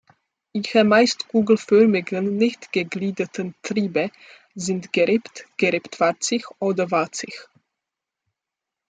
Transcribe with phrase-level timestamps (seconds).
[0.53, 4.09] Ihre meist kugelförmigen, nicht gegliederten Triebe
[4.55, 7.47] sind gerippt, gerippt-warzig oder warzig.